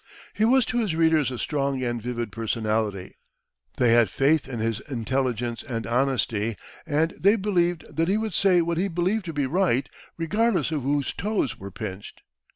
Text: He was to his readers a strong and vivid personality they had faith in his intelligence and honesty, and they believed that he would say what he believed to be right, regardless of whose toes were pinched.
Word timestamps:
He 0.33 0.45
was 0.45 0.65
to 0.65 0.79
his 0.79 0.95
readers 0.95 1.29
a 1.29 1.37
strong 1.37 1.83
and 1.83 2.01
vivid 2.01 2.31
personality 2.31 3.17
they 3.77 3.93
had 3.93 4.09
faith 4.09 4.47
in 4.49 4.57
his 4.57 4.79
intelligence 4.89 5.61
and 5.61 5.85
honesty, 5.85 6.55
and 6.87 7.11
they 7.19 7.35
believed 7.35 7.83
that 7.97 8.07
he 8.07 8.17
would 8.17 8.33
say 8.33 8.63
what 8.63 8.79
he 8.79 8.87
believed 8.87 9.25
to 9.25 9.33
be 9.33 9.45
right, 9.45 9.87
regardless 10.17 10.71
of 10.71 10.81
whose 10.81 11.13
toes 11.13 11.59
were 11.59 11.69
pinched. 11.69 12.23